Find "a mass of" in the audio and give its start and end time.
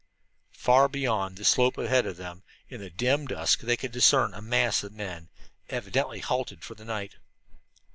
4.33-4.91